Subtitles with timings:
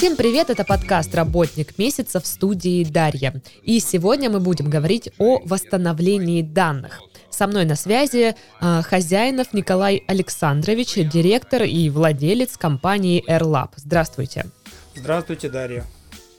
[0.00, 3.42] Всем привет, это подкаст «Работник месяца» в студии Дарья.
[3.62, 7.02] И сегодня мы будем говорить о восстановлении данных.
[7.28, 13.72] Со мной на связи э, Хозяинов Николай Александрович, директор и владелец компании AirLab.
[13.76, 14.46] Здравствуйте.
[14.94, 15.84] Здравствуйте, Дарья.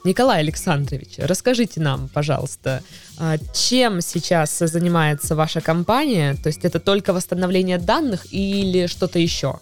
[0.02, 2.82] Николай Александрович, расскажите нам, пожалуйста,
[3.16, 6.34] а, чем сейчас занимается ваша компания?
[6.34, 9.60] То есть это только восстановление данных или что-то еще?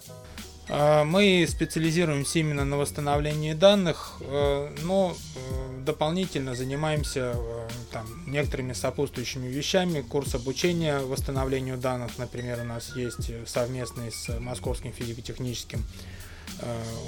[0.73, 8.71] А, мы специализируемся именно на восстановлении данных, э, но э, дополнительно занимаемся э, там, некоторыми
[8.71, 9.99] сопутствующими вещами.
[9.99, 15.83] Курс обучения восстановлению данных, например, у нас есть совместный с Московским физико-техническим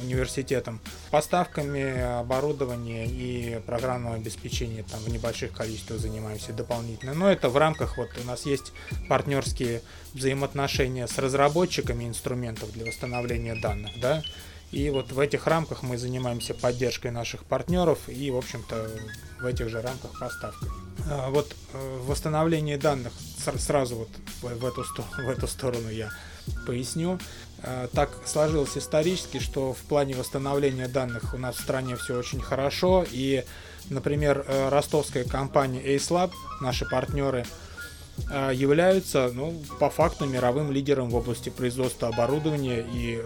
[0.01, 0.79] университетом,
[1.11, 7.13] поставками оборудования и программного обеспечения там в небольших количествах занимаемся дополнительно.
[7.13, 8.71] Но это в рамках, вот у нас есть
[9.09, 9.81] партнерские
[10.13, 14.23] взаимоотношения с разработчиками инструментов для восстановления данных, да,
[14.73, 18.89] и вот в этих рамках мы занимаемся поддержкой наших партнеров и, в общем-то,
[19.39, 20.67] в этих же рамках поставкой.
[21.07, 23.13] А вот э, восстановление данных
[23.59, 24.09] сразу вот
[24.41, 26.09] в эту, в эту сторону я
[26.65, 27.19] поясню.
[27.63, 32.41] Э, так сложилось исторически, что в плане восстановления данных у нас в стране все очень
[32.41, 33.05] хорошо.
[33.09, 33.45] И,
[33.89, 37.45] например, э, ростовская компания AceLab, наши партнеры,
[38.29, 43.23] э, являются, ну, по факту мировым лидером в области производства оборудования и,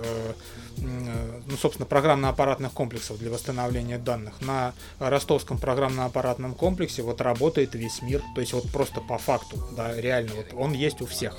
[0.78, 4.40] ну, собственно, программно-аппаратных комплексов для восстановления данных.
[4.42, 10.00] На ростовском программно-аппаратном комплексе вот работает весь мир, то есть вот просто по факту, да,
[10.00, 11.36] реально, вот он есть у всех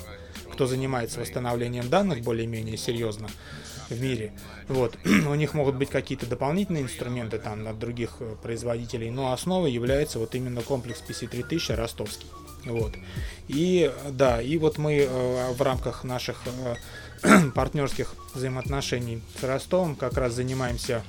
[0.59, 3.29] кто занимается восстановлением данных более-менее серьезно
[3.89, 4.33] в мире.
[4.67, 4.99] Вот.
[5.05, 10.19] У них могут быть какие-то дополнительные инструменты там от других э, производителей, но основой является
[10.19, 12.27] вот именно комплекс PC3000 ростовский.
[12.65, 12.93] Вот.
[13.47, 16.43] И да, и вот мы э, в рамках наших
[17.23, 21.05] э, партнерских взаимоотношений с Ростовом как раз занимаемся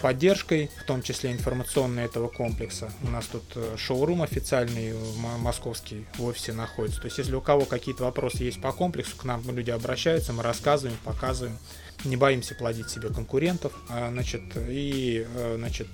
[0.00, 2.90] поддержкой, в том числе информационной этого комплекса.
[3.02, 4.94] У нас тут э, шоурум официальный
[5.38, 7.00] московский в офисе находится.
[7.00, 10.42] То есть, если у кого какие-то вопросы есть по комплексу, к нам люди обращаются, мы
[10.42, 11.56] рассказываем, показываем,
[12.04, 13.72] не боимся плодить себе конкурентов.
[13.88, 15.88] А, значит, и э, значит,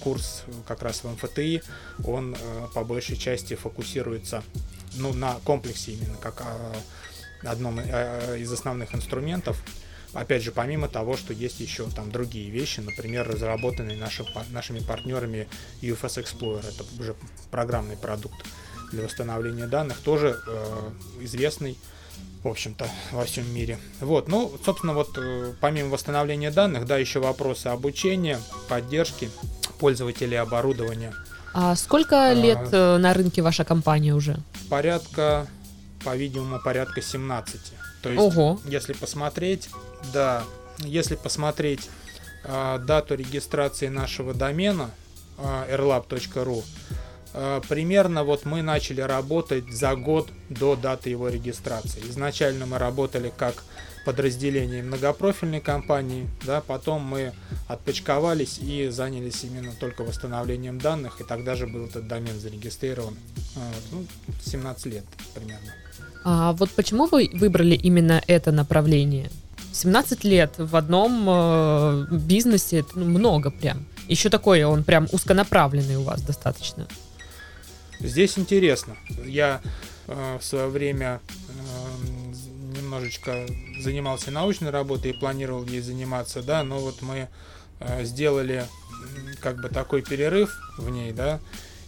[0.00, 1.62] курс как раз в МФТИ,
[2.04, 2.36] он
[2.74, 4.42] по большей части фокусируется
[4.96, 6.44] ну, на комплексе именно, как
[7.42, 9.62] одном из основных инструментов
[10.12, 15.48] Опять же, помимо того, что есть еще там другие вещи, например, разработанные наши, нашими партнерами
[15.82, 17.14] UFS Explorer, это уже
[17.50, 18.44] программный продукт
[18.90, 21.78] для восстановления данных, тоже э, известный,
[22.42, 23.78] в общем-то, во всем мире.
[24.00, 29.30] Вот, ну, собственно, вот э, помимо восстановления данных, да, еще вопросы обучения, поддержки
[29.78, 31.14] пользователей оборудования.
[31.52, 34.36] А сколько лет а, на рынке ваша компания уже?
[34.68, 35.46] Порядка,
[36.04, 37.60] по-видимому, порядка 17.
[38.02, 38.60] То есть, Ого.
[38.64, 39.68] если посмотреть,
[40.12, 40.44] да,
[40.78, 41.88] если посмотреть
[42.44, 44.90] э, дату регистрации нашего домена
[45.38, 46.64] э, airlab.ru,
[47.34, 52.00] э, примерно вот мы начали работать за год до даты его регистрации.
[52.08, 53.62] Изначально мы работали как
[54.06, 57.34] подразделение многопрофильной компании, да, потом мы
[57.68, 63.14] отпочковались и занялись именно только восстановлением данных, и тогда же был этот домен зарегистрирован.
[63.54, 64.06] Вот, ну,
[64.42, 65.74] 17 лет примерно.
[66.24, 69.30] А вот почему вы выбрали именно это направление?
[69.72, 73.86] 17 лет в одном э, бизнесе, это ну, много прям.
[74.08, 76.86] Еще такое, он прям узконаправленный у вас достаточно.
[78.00, 78.96] Здесь интересно.
[79.24, 79.60] Я
[80.08, 83.46] э, в свое время э, немножечко
[83.80, 87.28] занимался научной работой и планировал ей заниматься, да, но вот мы
[87.78, 88.66] э, сделали
[89.40, 91.40] как бы такой перерыв в ней, да,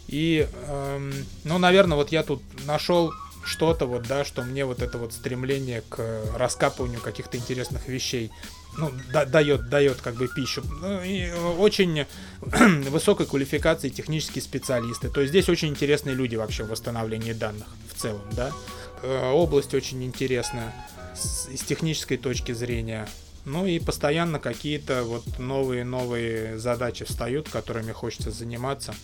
[0.06, 1.12] и, э,
[1.44, 3.12] ну, наверное, вот я тут нашел
[3.44, 8.30] что-то вот, да, что мне вот это вот стремление к раскапыванию каких-то интересных вещей,
[8.78, 10.62] ну, да, дает, дает как бы пищу.
[10.80, 12.06] Ну, и очень
[12.90, 15.10] высокой квалификации технические специалисты.
[15.10, 18.52] То есть здесь очень интересные люди вообще в восстановлении данных в целом, да.
[19.02, 20.72] Э, область очень интересная
[21.14, 23.08] с, с технической точки зрения.
[23.44, 28.94] Ну и постоянно какие-то вот новые-новые задачи встают, которыми хочется заниматься.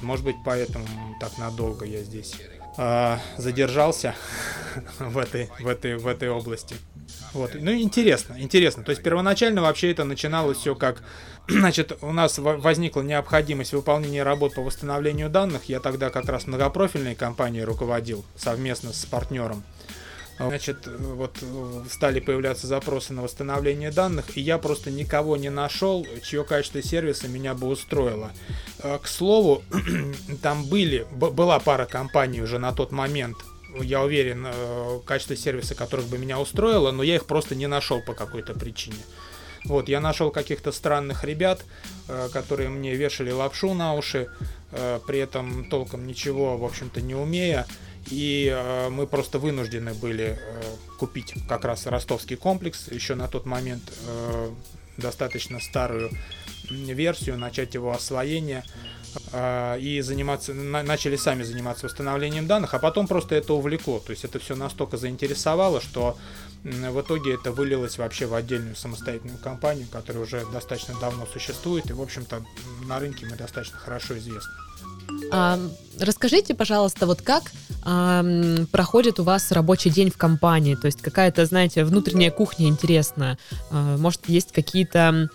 [0.00, 0.86] Может быть, поэтому
[1.20, 2.36] так надолго я здесь
[2.76, 4.14] э, задержался
[4.98, 6.76] в этой, в, этой, в этой области.
[7.32, 7.52] Вот.
[7.54, 8.82] Ну, интересно, интересно.
[8.82, 11.02] То есть первоначально вообще это начиналось все как...
[11.48, 15.64] Значит, у нас возникла необходимость выполнения работ по восстановлению данных.
[15.64, 19.62] Я тогда как раз многопрофильной компанией руководил совместно с партнером.
[20.48, 21.36] Значит, вот
[21.90, 27.28] стали появляться запросы на восстановление данных, и я просто никого не нашел, чье качество сервиса
[27.28, 28.32] меня бы устроило.
[28.78, 29.62] Э, к слову,
[30.42, 33.36] там были, была пара компаний уже на тот момент,
[33.78, 38.00] я уверен, э, качество сервиса которых бы меня устроило, но я их просто не нашел
[38.00, 38.96] по какой-то причине.
[39.64, 41.64] Вот, я нашел каких-то странных ребят,
[42.08, 44.28] э, которые мне вешали лапшу на уши,
[44.72, 47.66] э, при этом толком ничего, в общем-то, не умея.
[48.08, 50.62] И э, мы просто вынуждены были э,
[50.98, 54.50] купить как раз ростовский комплекс, еще на тот момент э,
[54.96, 56.10] достаточно старую
[56.70, 58.64] версию, начать его освоение
[59.32, 63.98] э, и заниматься, на, начали сами заниматься восстановлением данных, а потом просто это увлекло.
[64.00, 66.16] То есть это все настолько заинтересовало, что
[66.62, 71.92] в итоге это вылилось вообще в отдельную самостоятельную компанию, которая уже достаточно давно существует, и,
[71.94, 72.44] в общем-то,
[72.86, 74.52] на рынке мы достаточно хорошо известны.
[75.32, 75.58] А,
[75.98, 77.44] расскажите, пожалуйста, вот как
[77.82, 78.24] а,
[78.70, 80.74] проходит у вас рабочий день в компании?
[80.74, 83.38] То есть какая-то, знаете, внутренняя кухня интересная.
[83.70, 85.30] А, может, есть какие-то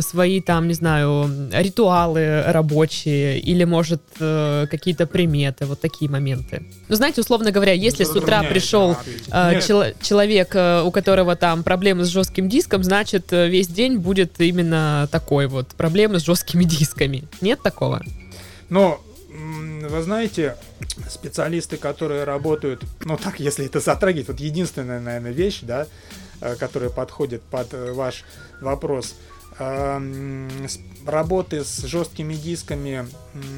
[0.00, 6.64] свои там, не знаю, ритуалы рабочие или, может, э, какие-то приметы, вот такие моменты.
[6.88, 8.96] Ну, знаете, условно говоря, если с утра пришел
[9.32, 13.98] э, чел человек, э, у которого там проблемы с жестким диском, значит, э, весь день
[13.98, 17.24] будет именно такой вот, проблемы с жесткими дисками.
[17.40, 18.02] Нет такого?
[18.68, 20.56] Ну, вы знаете,
[21.08, 25.86] специалисты, которые работают, ну так, если это затрагивает, вот единственная, наверное, вещь, да,
[26.58, 28.24] которая подходит под ваш
[28.60, 29.14] вопрос,
[29.58, 33.06] работы с жесткими дисками,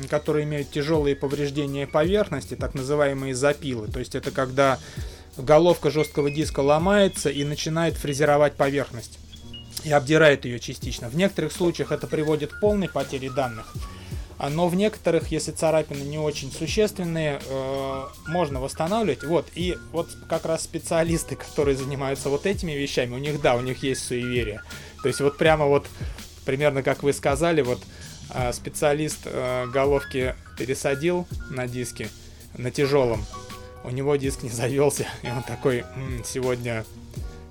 [0.08, 3.88] которые имеют тяжелые повреждения поверхности, так называемые запилы.
[3.88, 4.78] То есть это когда
[5.36, 9.18] головка жесткого диска ломается и начинает фрезеровать поверхность
[9.84, 11.08] и обдирает ее частично.
[11.08, 13.74] В некоторых случаях это приводит к полной потере данных.
[14.38, 19.24] А, но в некоторых, если царапины не очень существенные, э, можно восстанавливать.
[19.24, 23.60] Вот, и вот как раз специалисты, которые занимаются вот этими вещами, у них, да, у
[23.60, 24.62] них есть суеверие.
[25.02, 25.86] То есть вот прямо вот,
[26.46, 27.80] примерно как вы сказали, вот
[28.32, 32.08] э, специалист э, головки пересадил на диске,
[32.56, 33.24] на тяжелом,
[33.82, 35.84] у него диск не завелся, и он такой,
[36.24, 36.84] сегодня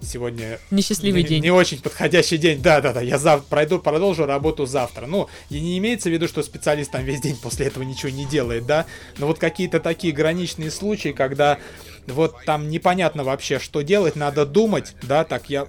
[0.02, 1.44] сегодня несчастливый не, день.
[1.44, 2.62] Не очень подходящий день.
[2.62, 3.02] Да, да, да.
[3.02, 3.46] Я зав...
[3.46, 5.06] пройду, продолжу работу завтра.
[5.06, 8.26] Ну, и не имеется в виду, что специалист там весь день после этого ничего не
[8.26, 8.86] делает, да.
[9.18, 11.58] Но вот какие-то такие граничные случаи, когда
[12.08, 15.68] вот там непонятно вообще, что делать, надо думать, да, так я,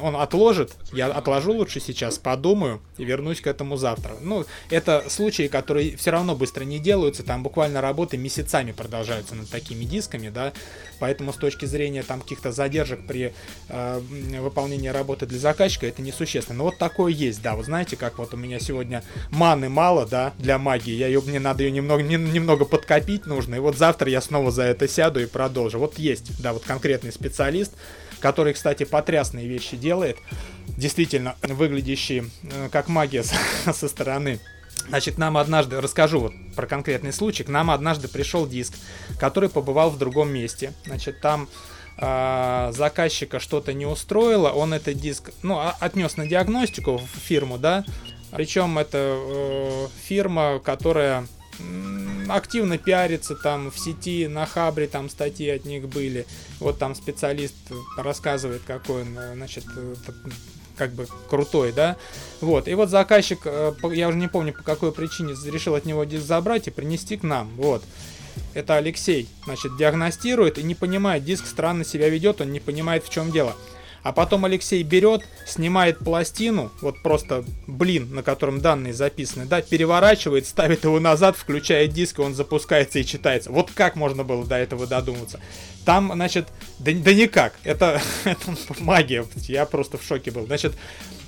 [0.00, 4.14] он отложит, я отложу лучше сейчас, подумаю и вернусь к этому завтра.
[4.20, 9.50] Ну, это случаи, которые все равно быстро не делаются, там буквально работы месяцами продолжаются над
[9.50, 10.52] такими дисками, да,
[11.00, 13.32] поэтому с точки зрения там каких-то задержек при
[13.68, 14.00] э,
[14.40, 16.58] выполнении работы для заказчика это несущественно.
[16.58, 20.34] Но вот такое есть, да, вы знаете, как вот у меня сегодня маны мало, да,
[20.38, 24.20] для магии, я ее, мне надо ее немного, немного подкопить нужно, и вот завтра я
[24.20, 27.72] снова за это сяду и продолжу вот есть, да, вот конкретный специалист,
[28.20, 30.18] который, кстати, потрясные вещи делает,
[30.68, 33.24] действительно выглядящие э, как магия
[33.72, 34.40] со, стороны.
[34.88, 38.74] Значит, нам однажды, расскажу вот про конкретный случай, к нам однажды пришел диск,
[39.18, 40.72] который побывал в другом месте.
[40.86, 41.48] Значит, там
[41.98, 47.84] э, заказчика что-то не устроило, он этот диск, ну, отнес на диагностику в фирму, да,
[48.30, 51.26] причем это э, фирма, которая
[52.28, 56.26] активно пиарится там в сети, на Хабре там статьи от них были.
[56.58, 57.54] Вот там специалист
[57.96, 59.94] рассказывает, какой он, э, значит, э,
[60.76, 61.96] как бы крутой, да.
[62.40, 62.68] Вот.
[62.68, 66.24] И вот заказчик, э, я уже не помню по какой причине, решил от него диск
[66.24, 67.50] забрать и принести к нам.
[67.56, 67.82] Вот.
[68.54, 73.10] Это Алексей, значит, диагностирует и не понимает, диск странно себя ведет, он не понимает, в
[73.10, 73.54] чем дело.
[74.02, 80.46] А потом Алексей берет, снимает пластину, вот просто блин, на котором данные записаны, да, переворачивает,
[80.46, 83.50] ставит его назад, включает диск, и он запускается и читается.
[83.50, 85.40] Вот как можно было до этого додуматься?
[85.84, 87.54] Там, значит, да, да никак.
[87.64, 89.26] Это, это магия.
[89.48, 90.46] Я просто в шоке был.
[90.46, 90.74] Значит,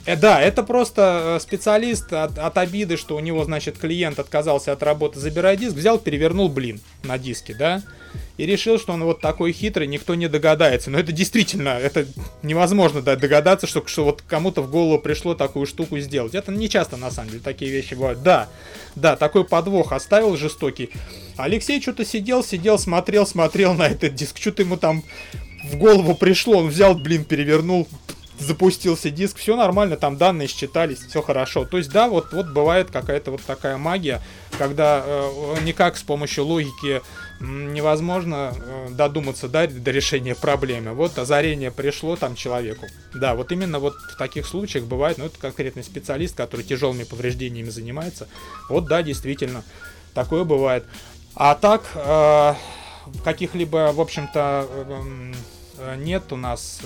[0.07, 4.73] э, да, это просто э, специалист от, от обиды, что у него, значит, клиент отказался
[4.73, 7.83] от работы, забирая диск, взял, перевернул блин на диске, да
[8.37, 10.91] и решил, что он вот такой хитрый, никто не догадается.
[10.91, 12.07] Но это действительно, это
[12.43, 16.35] невозможно да, догадаться, что, что вот кому-то в голову пришло такую штуку сделать.
[16.35, 18.23] Это не часто, на самом деле, такие вещи бывают.
[18.23, 18.49] Да,
[18.97, 20.91] да, такой подвох оставил жестокий.
[21.37, 24.39] Алексей что-то сидел, сидел, смотрел, смотрел на этот диск.
[24.39, 25.03] Что-то ему там
[25.65, 27.87] в голову пришло, он взял, блин, перевернул,
[28.39, 31.65] запустился диск, все нормально, там данные считались, все хорошо.
[31.65, 34.21] То есть, да, вот, вот бывает какая-то вот такая магия,
[34.59, 37.01] когда э, никак с помощью логики
[37.43, 40.93] невозможно э, додуматься да, до решения проблемы.
[40.93, 42.87] Вот озарение пришло там человеку.
[43.15, 47.69] Да, вот именно вот в таких случаях бывает, ну это конкретный специалист, который тяжелыми повреждениями
[47.69, 48.29] занимается.
[48.69, 49.65] Вот да, действительно,
[50.15, 50.85] такое бывает.
[51.35, 52.55] А так, э,
[53.25, 55.33] каких-либо, в общем-то, э,
[55.97, 56.81] нет у нас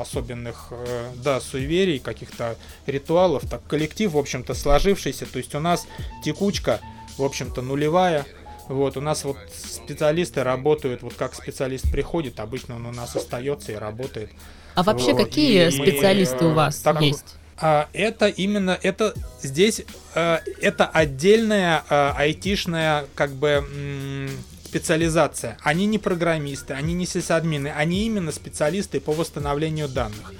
[0.00, 0.72] особенных,
[1.16, 2.56] да, суеверий, каких-то
[2.86, 3.44] ритуалов.
[3.48, 5.26] Так, коллектив, в общем-то, сложившийся.
[5.26, 5.86] То есть у нас
[6.24, 6.80] текучка,
[7.18, 8.26] в общем-то, нулевая.
[8.68, 13.72] Вот, у нас вот специалисты работают, вот как специалист приходит, обычно он у нас остается
[13.72, 14.30] и работает.
[14.74, 15.24] А вообще вот.
[15.24, 17.36] какие и, специалисты и, у вас так, есть?
[17.58, 19.82] А, это именно, это здесь,
[20.14, 24.28] а, это отдельная а, айтишная, как бы,
[24.64, 25.58] специализация.
[25.62, 30.32] Они не программисты, они не сисадмины, они именно специалисты по восстановлению данных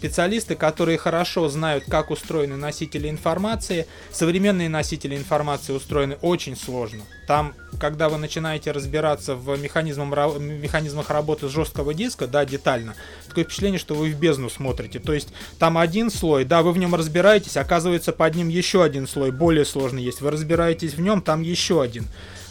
[0.00, 3.86] специалисты, которые хорошо знают, как устроены носители информации.
[4.10, 7.02] Современные носители информации устроены очень сложно.
[7.26, 12.94] Там, когда вы начинаете разбираться в механизмах работы жесткого диска, да, детально,
[13.28, 15.00] такое впечатление, что вы в бездну смотрите.
[15.00, 15.28] То есть
[15.58, 19.66] там один слой, да, вы в нем разбираетесь, оказывается под ним еще один слой, более
[19.66, 20.22] сложный есть.
[20.22, 22.06] Вы разбираетесь в нем, там еще один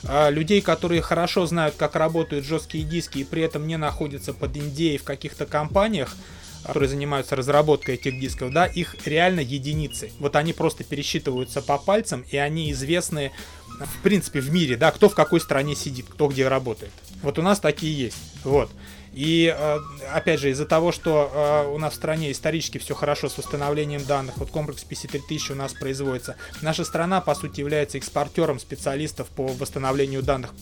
[0.08, 4.56] а людей, которые хорошо знают, как работают жесткие диски и при этом не находятся под
[4.56, 6.16] индеей в каких-то компаниях,
[6.64, 10.12] которые занимаются разработкой этих дисков, да, их реально единицы.
[10.20, 13.32] Вот они просто пересчитываются по пальцам, и они известны,
[13.80, 16.92] в принципе, в мире, да, кто в какой стране сидит, кто где работает.
[17.22, 18.18] Вот у нас такие есть.
[18.44, 18.70] Вот.
[19.14, 19.80] И э,
[20.14, 24.06] опять же, из-за того, что э, у нас в стране исторически все хорошо с восстановлением
[24.06, 29.48] данных, вот комплекс PC3000 у нас производится, наша страна, по сути, является экспортером специалистов по
[29.48, 30.54] восстановлению данных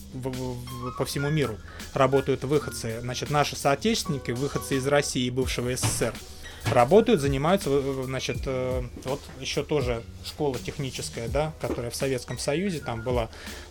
[0.96, 1.58] по всему миру.
[1.92, 6.14] Работают выходцы, значит, наши соотечественники, выходцы из России и бывшего СССР
[6.66, 7.70] работают, занимаются,
[8.04, 13.28] значит, э, вот еще тоже школа техническая, да, которая в Советском Союзе там была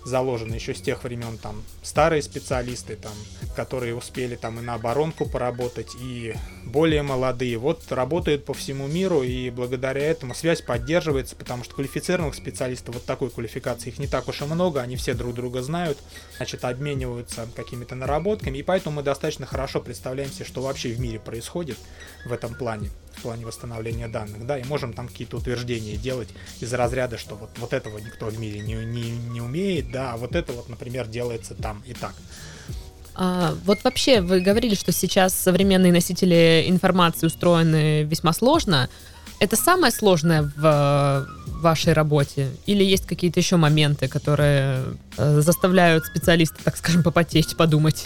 [0.07, 3.13] заложена еще с тех времен, там, старые специалисты, там,
[3.55, 6.33] которые успели там и на оборонку поработать, и
[6.65, 12.35] более молодые, вот работают по всему миру, и благодаря этому связь поддерживается, потому что квалифицированных
[12.35, 15.97] специалистов вот такой квалификации их не так уж и много, они все друг друга знают,
[16.37, 21.19] значит, обмениваются какими-то наработками, и поэтому мы достаточно хорошо представляем себе, что вообще в мире
[21.19, 21.77] происходит
[22.25, 26.73] в этом плане в плане восстановления данных, да, и можем там какие-то утверждения делать из
[26.73, 30.35] разряда, что вот, вот этого никто в мире не, не, не умеет, да, а вот
[30.35, 32.13] это вот, например, делается там и так.
[33.15, 38.89] А, вот вообще вы говорили, что сейчас современные носители информации устроены весьма сложно.
[39.39, 41.27] Это самое сложное в
[41.61, 42.49] вашей работе?
[42.67, 44.83] Или есть какие-то еще моменты, которые
[45.17, 48.05] э, заставляют специалиста, так скажем, попотеть, подумать?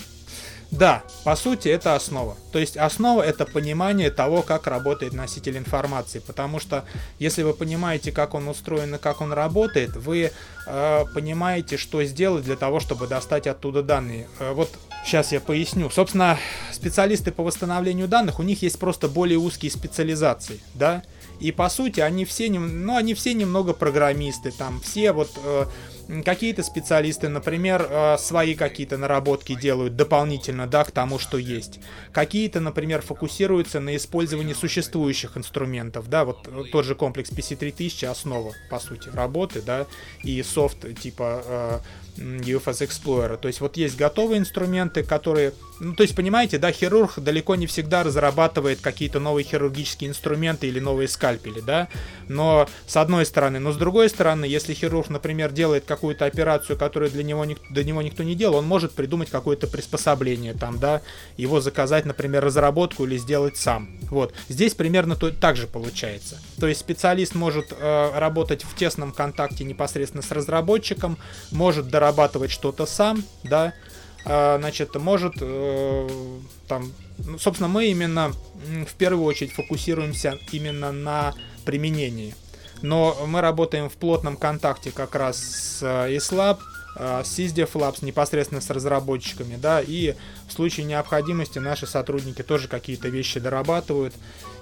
[0.72, 2.38] Да, по сути, это основа.
[2.54, 6.20] То есть основа это понимание того, как работает носитель информации.
[6.20, 6.86] Потому что
[7.20, 10.32] если вы понимаете, как он устроен и как он работает, вы
[10.66, 14.30] э, понимаете, что сделать для того, чтобы достать оттуда данные.
[14.40, 14.70] Э, вот
[15.06, 15.90] сейчас я поясню.
[15.90, 16.40] Собственно,
[16.72, 21.04] специалисты по восстановлению данных, у них есть просто более узкие специализации, да.
[21.42, 25.66] И по сути, они все, ну, они все немного программисты, там все вот э,
[26.26, 31.80] какие-то специалисты, например, э, свои какие-то наработки делают дополнительно, да, к тому, что есть.
[32.12, 38.54] Какие-то, например, фокусируются на использовании существующих инструментов, да, вот э, тот же комплекс PC3000 основа,
[38.70, 39.88] по сути, работы, да,
[40.24, 41.80] и софт типа э,
[42.18, 43.38] UFS Explorer.
[43.38, 45.54] То есть вот есть готовые инструменты, которые...
[45.80, 50.80] Ну, то есть, понимаете, да, хирург далеко не всегда разрабатывает какие-то новые хирургические инструменты или
[50.80, 51.88] новые скальпели, да,
[52.28, 57.10] но с одной стороны, но с другой стороны, если хирург, например, делает какую-то операцию, которую
[57.10, 61.02] для него, до него никто не делал, он может придумать какое-то приспособление там, да,
[61.38, 63.90] его заказать, например, разработку или сделать сам.
[64.12, 64.34] Вот.
[64.50, 66.38] Здесь примерно то, так же получается.
[66.60, 71.18] То есть специалист может э, работать в тесном контакте непосредственно с разработчиком,
[71.50, 73.74] может дорабатывать что-то сам, да,
[74.26, 76.10] а, значит, может э,
[76.68, 76.92] там,
[77.26, 78.34] ну, собственно, мы именно
[78.86, 81.34] в первую очередь фокусируемся именно на
[81.66, 82.36] применении.
[82.82, 86.60] Но мы работаем в плотном контакте как раз с ESLab,
[86.96, 90.16] э, с SysDev Labs, непосредственно с разработчиками, да, и
[90.48, 94.14] в случае необходимости наши сотрудники тоже какие-то вещи дорабатывают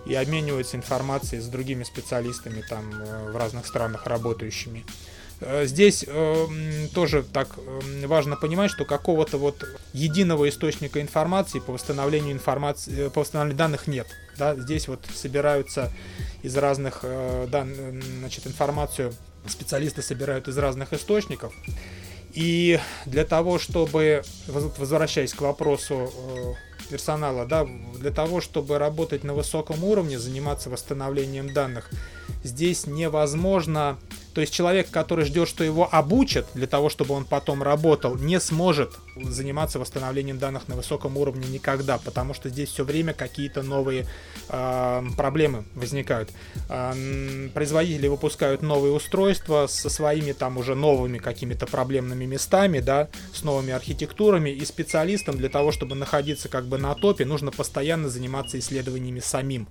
[0.05, 4.85] и обмениваются информацией с другими специалистами там э, в разных странах работающими.
[5.41, 6.47] Э, здесь э,
[6.93, 13.09] тоже так э, важно понимать, что какого-то вот единого источника информации по восстановлению информации, э,
[13.09, 14.07] по восстановлению данных нет.
[14.37, 14.55] Да?
[14.55, 15.91] Здесь вот собираются
[16.43, 17.73] из разных э, дан,
[18.19, 19.13] значит, информацию
[19.47, 21.53] специалисты собирают из разных источников.
[22.33, 26.53] И для того, чтобы, возвращаясь к вопросу э,
[26.89, 27.67] персонала, да,
[27.99, 31.89] для того, чтобы работать на высоком уровне, заниматься восстановлением данных,
[32.43, 33.97] здесь невозможно
[34.33, 38.39] то есть человек, который ждет, что его обучат для того, чтобы он потом работал, не
[38.39, 44.05] сможет заниматься восстановлением данных на высоком уровне никогда, потому что здесь все время какие-то новые
[44.47, 46.29] э, проблемы возникают.
[46.69, 53.43] Э, производители выпускают новые устройства со своими там уже новыми какими-то проблемными местами, да, с
[53.43, 58.59] новыми архитектурами, и специалистам для того, чтобы находиться как бы на топе, нужно постоянно заниматься
[58.59, 59.67] исследованиями самим.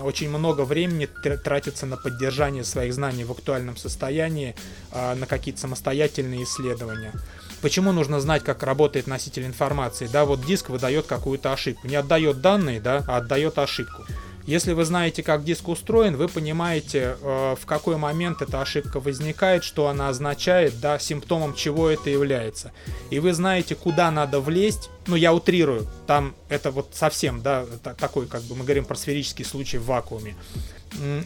[0.00, 1.06] Очень много времени
[1.44, 4.54] тратится на поддержание своих знаний в актуальном состоянии,
[4.92, 7.12] э, на какие-то самостоятельные исследования.
[7.60, 10.08] Почему нужно знать, как работает носитель информации?
[10.12, 11.86] Да, вот диск выдает какую-то ошибку.
[11.86, 14.04] Не отдает данные, да, а отдает ошибку.
[14.46, 19.62] Если вы знаете, как диск устроен, вы понимаете, э, в какой момент эта ошибка возникает,
[19.62, 22.72] что она означает, да, симптомом чего это является.
[23.10, 24.90] И вы знаете, куда надо влезть.
[25.06, 27.66] Ну, я утрирую, там это вот совсем, да,
[27.98, 30.36] такой, как бы мы говорим про сферический случай в вакууме.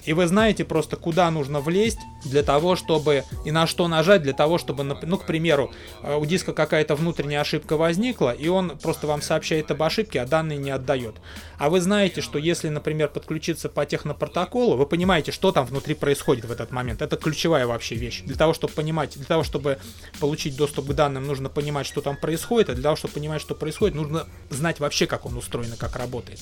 [0.05, 4.33] И вы знаете просто, куда нужно влезть для того, чтобы и на что нажать для
[4.33, 9.07] того, чтобы, ну, к примеру, э, у диска какая-то внутренняя ошибка возникла, и он просто
[9.07, 11.17] вам сообщает об ошибке, а данные не отдает.
[11.59, 16.45] А вы знаете, что если, например, подключиться по технопротоколу, вы понимаете, что там внутри происходит
[16.45, 17.03] в этот момент.
[17.03, 18.23] Это ключевая вообще вещь.
[18.23, 19.79] Для того, чтобы понимать, для того, чтобы
[20.21, 23.55] получить доступ к данным, нужно понимать, что там происходит, а для того, чтобы понимать, что
[23.55, 26.41] происходит, нужно знать вообще, как он устроен и как работает.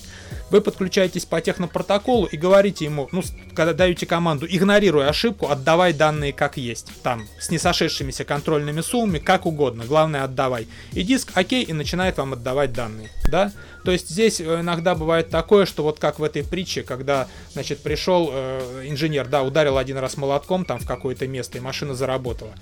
[0.50, 3.22] Вы подключаетесь по технопротоколу и говорите ему, ну,
[3.54, 6.90] когда даете команду, игнорируй ошибку, отдавай данные как есть.
[7.02, 9.84] Там, с несошедшимися контрольными суммами, как угодно.
[9.84, 10.66] Главное, отдавай.
[10.92, 13.10] И диск окей, и начинает вам отдавать данные.
[13.28, 13.52] Да?
[13.84, 17.80] То есть здесь э, иногда бывает такое, что вот как в этой притче, когда, значит,
[17.80, 22.54] пришел э, инженер, да, ударил один раз молотком там в какое-то место, и машина заработала.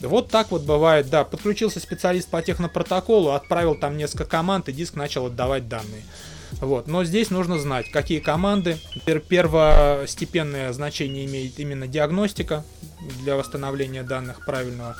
[0.00, 4.94] Вот так вот бывает, да, подключился специалист по технопротоколу, отправил там несколько команд, и диск
[4.94, 6.04] начал отдавать данные.
[6.60, 6.88] Вот.
[6.88, 8.78] Но здесь нужно знать, какие команды.
[9.04, 12.64] Первостепенное значение имеет именно диагностика
[13.22, 14.96] для восстановления данных правильного.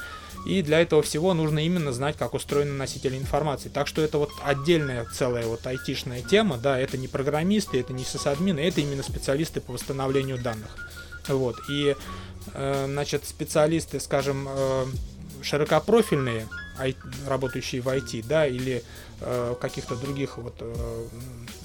[0.46, 3.68] И для этого всего нужно именно знать, как устроены носители информации.
[3.68, 8.04] Так что это вот отдельная целая вот айтишная тема, да, это не программисты, это не
[8.04, 10.70] сисадмины, это именно специалисты по восстановлению данных.
[11.26, 11.94] Вот, и,
[12.54, 14.86] э, значит, специалисты, скажем, э,
[15.42, 16.48] широкопрофильные,
[17.26, 18.82] работающие в IT, да, или
[19.20, 21.06] э, каких-то других вот, э,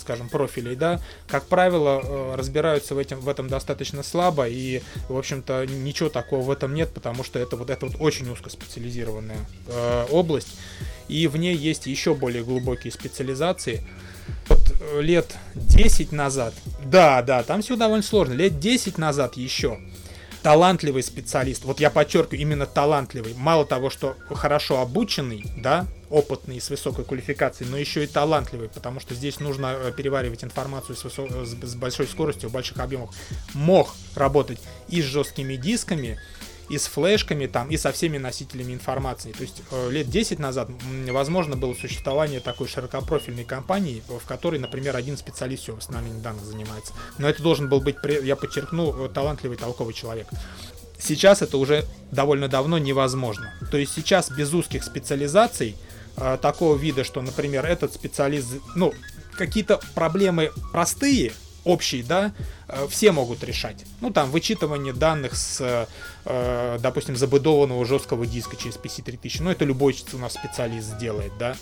[0.04, 5.18] скажем, профилей, да, как правило, э, разбираются в, этом, в этом достаточно слабо, и, в
[5.18, 10.06] общем-то, ничего такого в этом нет, потому что это вот, это вот очень узкоспециализированная э,
[10.12, 10.50] область,
[11.08, 13.82] и в ней есть еще более глубокие специализации.
[14.48, 19.80] Вот э, лет 10 назад, да, да, там все довольно сложно, лет 10 назад еще,
[20.44, 26.70] талантливый специалист, вот я подчеркиваю, именно талантливый, мало того, что хорошо обученный, да, опытный, с
[26.70, 31.44] высокой квалификацией, но еще и талантливый, потому что здесь нужно э, переваривать информацию с, высо-
[31.44, 33.10] с большой скоростью, в больших объемах,
[33.56, 36.20] мог работать и с жесткими дисками,
[36.70, 39.32] и с флешками там, и со всеми носителями информации.
[39.32, 40.70] То есть э, лет 10 назад
[41.10, 46.94] возможно было существование такой широкопрофильной компании, в которой, например, один специалист все восстановлением данных занимается.
[47.18, 50.28] Но это должен был быть, я подчеркну, э, талантливый, толковый человек.
[51.00, 53.52] Сейчас это уже довольно давно невозможно.
[53.72, 55.76] То есть сейчас без узких специализаций
[56.18, 58.94] э, такого вида, что, например, этот специалист, ну,
[59.38, 62.34] какие-то проблемы простые, общий, да,
[62.68, 63.86] э, все могут решать.
[64.02, 65.88] Ну, там, вычитывание данных с,
[66.26, 71.56] э, допустим, забудованного жесткого диска через PC3000, ну, это любой у нас специалист сделает, да.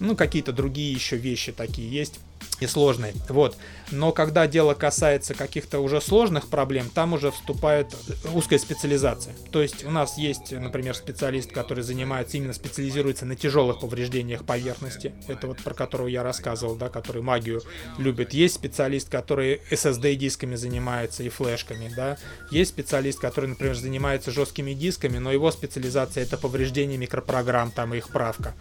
[0.00, 2.20] Ну, какие-то другие еще вещи такие есть
[2.60, 3.14] и сложные.
[3.28, 3.56] Вот.
[3.90, 7.94] Но когда дело касается каких-то уже сложных проблем, там уже вступает
[8.34, 9.34] узкая специализация.
[9.50, 15.14] То есть у нас есть, например, специалист, который занимается, именно специализируется на тяжелых повреждениях поверхности.
[15.26, 17.62] Это вот про которого я рассказывал, да, который магию
[17.96, 18.34] любит.
[18.34, 22.18] Есть специалист, который SSD-дисками занимается и флешками, да.
[22.50, 27.98] Есть специалист, который, например, занимается жесткими дисками, но его специализация это повреждение микропрограмм, там и
[27.98, 28.54] их правка.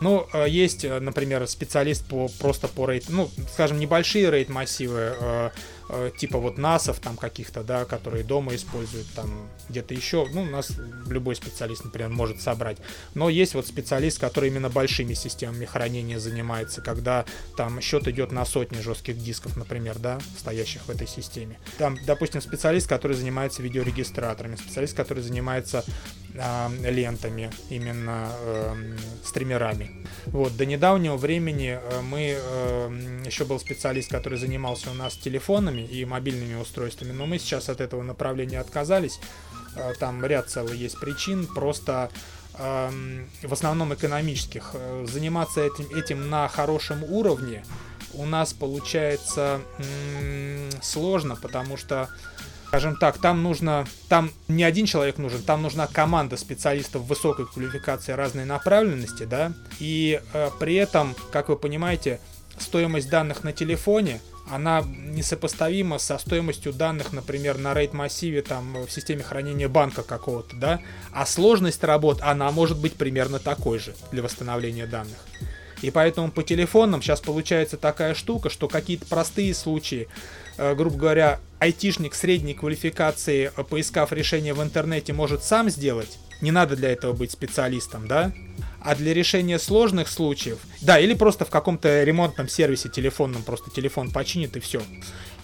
[0.00, 5.16] Ну, э, есть, э, например, специалист по просто по рейд, ну, скажем, небольшие рейд массивы,
[5.18, 5.50] э,
[5.88, 10.46] э, типа вот насов там каких-то, да, которые дома используют, там где-то еще, ну, у
[10.46, 10.72] нас
[11.08, 12.78] любой специалист, например, может собрать.
[13.14, 17.24] Но есть вот специалист, который именно большими системами хранения занимается, когда
[17.56, 21.58] там счет идет на сотни жестких дисков, например, да, стоящих в этой системе.
[21.78, 25.84] Там, допустим, специалист, который занимается видеорегистраторами, специалист, который занимается
[26.34, 29.90] э, лентами, именно э, стримерами.
[30.26, 35.82] Вот, до недавнего времени э, мы, э, еще был специалист, который занимался у нас телефонами
[35.82, 39.20] и мобильными устройствами, но мы сейчас от этого направления отказались.
[39.76, 42.10] Э, там ряд целый есть причин, просто
[42.58, 44.70] эм, в основном экономических.
[44.74, 47.64] Э, заниматься этим, этим на хорошем уровне
[48.14, 49.60] у нас получается
[50.82, 52.08] сложно, потому что
[52.74, 58.10] скажем так, там нужно, там не один человек нужен, там нужна команда специалистов высокой квалификации
[58.10, 62.18] разной направленности, да, и э, при этом, как вы понимаете,
[62.58, 69.22] стоимость данных на телефоне, она несопоставима со стоимостью данных, например, на RAID-массиве там в системе
[69.22, 70.80] хранения банка какого-то, да,
[71.12, 75.18] а сложность работ, она может быть примерно такой же для восстановления данных.
[75.80, 80.08] И поэтому по телефонам сейчас получается такая штука, что какие-то простые случаи,
[80.74, 86.18] грубо говоря, айтишник средней квалификации, э, поискав решение в интернете, может сам сделать.
[86.40, 88.32] Не надо для этого быть специалистом, да?
[88.80, 94.10] А для решения сложных случаев, да, или просто в каком-то ремонтном сервисе телефонном, просто телефон
[94.10, 94.82] починит и все.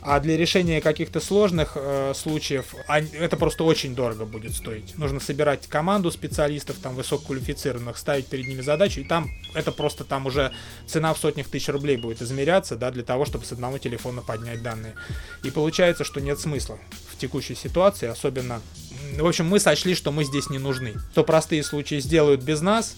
[0.02, 4.96] А для решения каких-то сложных э, случаев а, это просто очень дорого будет стоить.
[4.96, 10.26] Нужно собирать команду специалистов, там, высококвалифицированных, ставить перед ними задачу, и там это просто там
[10.26, 10.52] уже
[10.86, 14.62] цена в сотнях тысяч рублей будет измеряться, да, для того, чтобы с одного телефона поднять
[14.62, 14.94] данные.
[15.42, 16.78] И получается, что нет смысла
[17.12, 18.62] в текущей ситуации, особенно...
[19.18, 20.94] В общем, мы сочли, что мы здесь не нужны.
[21.14, 22.96] То простые случаи сделают без нас,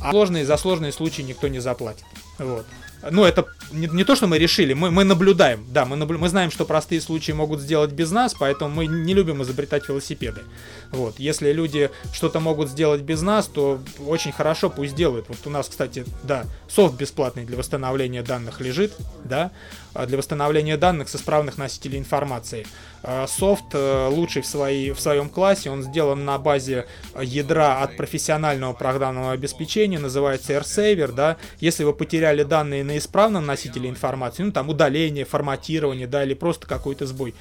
[0.00, 2.04] а сложные за сложные случаи никто не заплатит.
[2.38, 2.66] Вот.
[3.10, 5.64] Ну, это не, не то, что мы решили, мы, мы наблюдаем.
[5.70, 9.14] Да, мы, наблю, мы знаем, что простые случаи могут сделать без нас, поэтому мы не
[9.14, 10.42] любим изобретать велосипеды.
[10.90, 11.18] Вот.
[11.18, 15.26] Если люди что-то могут сделать без нас, то очень хорошо, пусть делают.
[15.28, 18.92] Вот у нас, кстати, да, софт бесплатный для восстановления данных лежит,
[19.24, 19.50] да,
[19.94, 22.66] а для восстановления данных с исправных носителей информации.
[23.08, 26.86] А софт э, лучший в, своей, в своем классе, он сделан на базе
[27.22, 31.36] ядра от профессионального программного обеспечения, называется AirSaver, да.
[31.60, 36.66] Если вы потеряли данные на исправном носителе информации, ну там удаление, форматирование, да, или просто
[36.66, 37.32] какой-то сбой,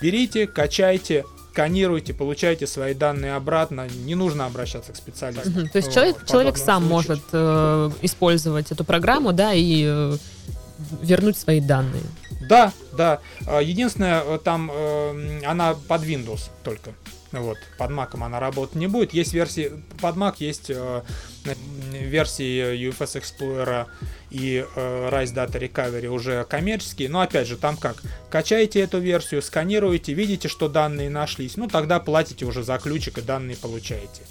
[0.00, 5.50] берите, качайте, сканируйте, получайте свои данные обратно, не нужно обращаться к специалисту.
[5.50, 5.68] Угу.
[5.68, 6.90] То есть человек, человек сам случае.
[6.90, 10.16] может э, использовать эту программу, да, и э,
[11.02, 12.02] вернуть свои данные.
[12.48, 13.20] Да, да.
[13.46, 16.92] А, единственное, э, там э, она под Windows только.
[17.32, 19.14] Вот, под Mac она работать не будет.
[19.14, 21.02] Есть версии, под Mac есть э,
[21.92, 23.86] версии UFS Explorer
[24.30, 29.40] и э, Rise Data Recovery уже коммерческие, но опять же, там как, качаете эту версию,
[29.40, 34.22] сканируете, видите, что данные нашлись, ну тогда платите уже за ключик и данные получаете.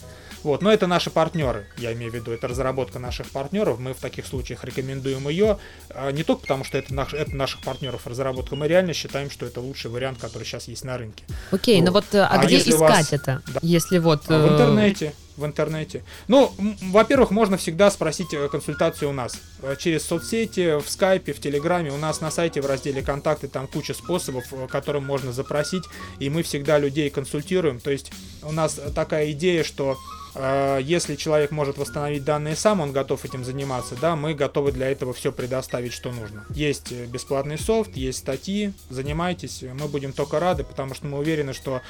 [0.43, 3.99] Вот, но это наши партнеры, я имею в виду, это разработка наших партнеров, мы в
[3.99, 5.58] таких случаях рекомендуем ее,
[5.89, 9.45] а, не только потому, что это, наш, это наших партнеров разработка, мы реально считаем, что
[9.45, 11.23] это лучший вариант, который сейчас есть на рынке.
[11.51, 11.86] Окей, вот.
[11.86, 13.13] ну вот, а, а где искать вас...
[13.13, 13.41] это?
[13.54, 13.60] Да.
[13.62, 14.25] Если вот...
[14.25, 16.04] В э, интернете в интернете.
[16.28, 19.39] Ну, во-первых, можно всегда спросить э, консультацию у нас.
[19.62, 21.91] Э, через соцсети, в скайпе, в телеграме.
[21.91, 25.84] У нас на сайте в разделе контакты там куча способов, которым можно запросить.
[26.20, 27.80] И мы всегда людей консультируем.
[27.80, 28.12] То есть
[28.44, 29.98] у нас такая идея, что
[30.82, 35.12] если человек может восстановить данные сам, он готов этим заниматься, да, мы готовы для этого
[35.12, 36.46] все предоставить, что нужно.
[36.52, 41.52] Есть э, бесплатный софт, есть статьи, занимайтесь, мы будем только рады, потому что мы уверены,
[41.52, 41.82] что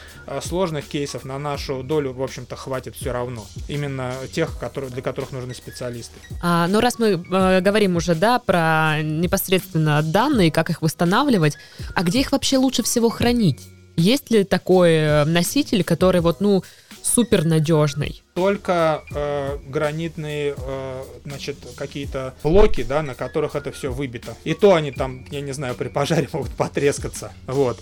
[0.41, 3.30] сложных кейсов на нашу долю, в общем-то, хватит все равно.
[3.67, 6.13] Именно тех, которые, для которых нужны специалисты.
[6.41, 11.57] А, ну, раз мы э, говорим уже, да, про непосредственно данные, как их восстанавливать,
[11.95, 13.61] а где их вообще лучше всего хранить?
[13.97, 16.63] Есть ли такой э, носитель, который вот, ну,
[17.01, 18.23] супер надежный.
[18.33, 24.35] Только э, гранитные, э, значит, какие-то блоки, да, на которых это все выбито.
[24.43, 27.33] И то они там, я не знаю, при пожаре могут потрескаться.
[27.47, 27.79] Вот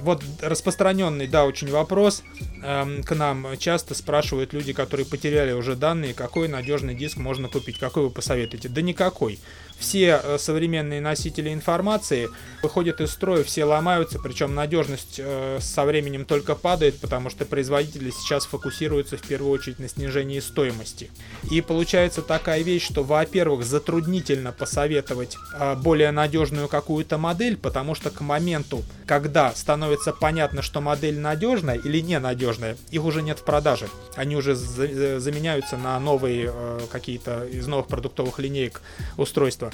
[0.00, 2.22] вот распространенный, да, очень вопрос
[2.62, 3.46] эм, к нам.
[3.58, 8.68] Часто спрашивают люди, которые потеряли уже данные, какой надежный диск можно купить, какой вы посоветуете.
[8.68, 9.38] Да никакой.
[9.80, 12.28] Все э, современные носители информации
[12.62, 18.10] выходят из строя, все ломаются, причем надежность э, со временем только падает, потому что производители
[18.10, 21.10] сейчас фокусируются в первую очередь на снижении стоимости.
[21.50, 28.10] И получается такая вещь, что, во-первых, затруднительно посоветовать э, более надежную какую-то модель, потому что
[28.10, 33.88] к моменту, когда становится понятно, что модель надежная или ненадежная, их уже нет в продаже.
[34.14, 36.52] Они уже заменяются на новые
[36.92, 38.82] какие-то из новых продуктовых линеек
[39.16, 39.69] устройства.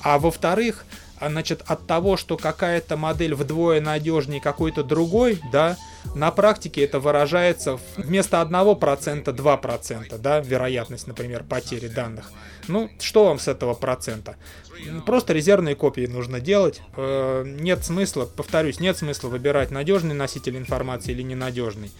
[0.00, 0.84] А во-вторых,
[1.18, 5.76] а, значит, от того, что какая-то модель вдвое надежнее какой-то другой, да,
[6.14, 12.30] на практике это выражается вместо 1% 2%, да, вероятность, например, потери данных.
[12.68, 14.36] Ну, что вам с этого процента?
[15.06, 16.82] Просто резервные копии нужно делать.
[16.96, 21.90] Э, нет смысла, повторюсь, нет смысла выбирать надежный носитель информации или ненадежный.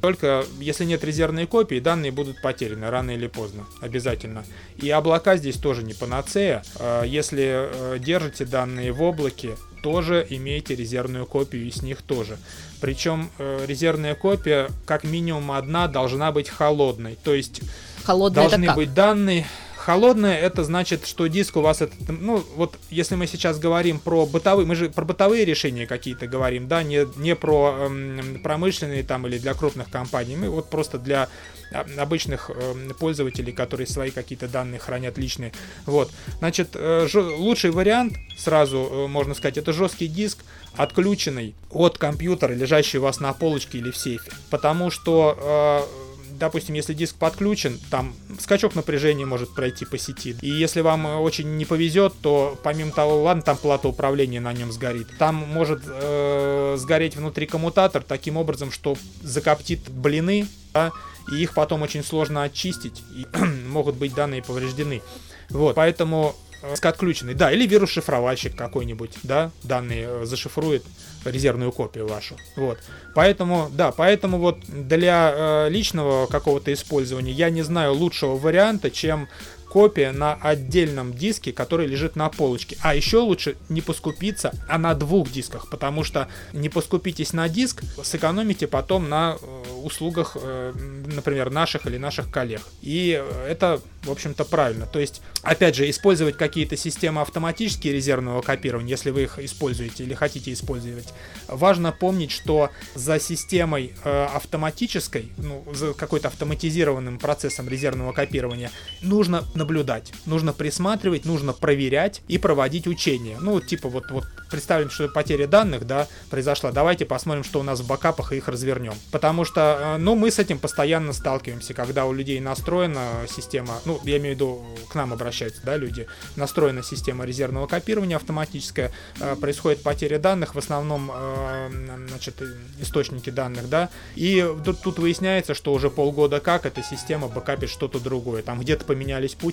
[0.00, 4.44] Только если нет резервной копии, данные будут потеряны рано или поздно, обязательно.
[4.76, 6.62] И облака здесь тоже не панацея.
[6.78, 12.36] Э, если э, держите данные в облаке, тоже имейте резервную копию и с них тоже.
[12.80, 17.16] Причем резервная копия как минимум одна должна быть холодной.
[17.22, 17.60] То есть
[18.02, 19.46] Холодная должны быть данные
[19.88, 24.26] Холодное это значит, что диск у вас это, ну вот если мы сейчас говорим про
[24.26, 29.26] бытовые, мы же про бытовые решения какие-то говорим, да, не, не про эм, промышленные там
[29.26, 31.30] или для крупных компаний, мы вот просто для
[31.72, 35.54] а, обычных э, пользователей, которые свои какие-то данные хранят личные.
[35.86, 40.44] Вот, значит, э, лучший вариант сразу э, можно сказать, это жесткий диск,
[40.76, 46.07] отключенный от компьютера, лежащий у вас на полочке или в сейфе, потому что э,
[46.38, 50.36] допустим, если диск подключен, там скачок напряжения может пройти по сети.
[50.40, 54.72] И если вам очень не повезет, то помимо того, ладно, там плата управления на нем
[54.72, 55.08] сгорит.
[55.18, 60.92] Там может э, сгореть внутри коммутатор таким образом, что закоптит блины, да,
[61.32, 63.26] и их потом очень сложно очистить, и
[63.68, 65.02] могут быть данные повреждены.
[65.50, 70.84] Вот, поэтому э, отключенный, да, или вирус-шифровальщик какой-нибудь, да, данные э, зашифрует
[71.24, 72.36] резервную копию вашу.
[72.56, 72.78] Вот.
[73.14, 79.28] Поэтому, да, поэтому вот для э, личного какого-то использования я не знаю лучшего варианта, чем
[79.70, 82.76] копия на отдельном диске, который лежит на полочке.
[82.82, 87.82] А еще лучше не поскупиться, а на двух дисках, потому что не поскупитесь на диск,
[88.02, 90.72] сэкономите потом на э, услугах, э,
[91.06, 92.62] например, наших или наших коллег.
[92.82, 94.86] И это, в общем-то, правильно.
[94.86, 100.14] То есть, опять же, использовать какие-то системы автоматические резервного копирования, если вы их используете или
[100.14, 101.08] хотите использовать.
[101.46, 109.44] Важно помнить, что за системой э, автоматической, ну, за какой-то автоматизированным процессом резервного копирования нужно
[109.58, 113.36] наблюдать, нужно присматривать, нужно проверять и проводить учения.
[113.40, 116.72] Ну, типа вот, вот представим, что потеря данных, да, произошла.
[116.72, 118.94] Давайте посмотрим, что у нас в бакапах и их развернем.
[119.10, 124.00] Потому что, э, ну, мы с этим постоянно сталкиваемся, когда у людей настроена система, ну,
[124.04, 129.36] я имею в виду, к нам обращаются, да, люди, настроена система резервного копирования автоматическая, э,
[129.36, 132.42] происходит потеря данных, в основном, э, значит,
[132.80, 138.00] источники данных, да, и тут, тут выясняется, что уже полгода как эта система бакапит что-то
[138.00, 138.42] другое.
[138.42, 139.47] Там где-то поменялись пути,